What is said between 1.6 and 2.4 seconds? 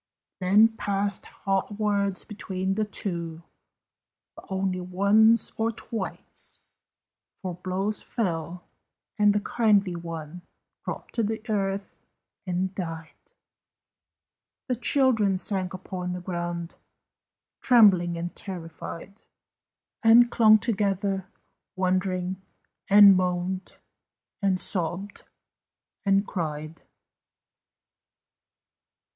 words